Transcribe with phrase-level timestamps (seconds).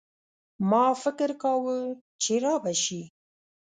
[0.69, 1.77] ما فکر کاوه
[2.21, 3.01] چي رابه شي.